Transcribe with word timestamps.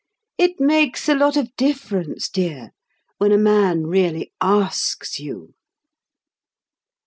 It 0.39 0.59
makes 0.59 1.07
a 1.07 1.13
lot 1.13 1.37
of 1.37 1.55
difference, 1.55 2.27
dear, 2.27 2.71
when 3.19 3.31
a 3.31 3.37
man 3.37 3.85
really 3.85 4.31
asks 4.41 5.19
you!" 5.19 5.53